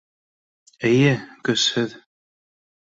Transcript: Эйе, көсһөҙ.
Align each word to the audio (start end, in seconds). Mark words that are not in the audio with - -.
Эйе, 0.91 1.13
көсһөҙ. 1.51 1.97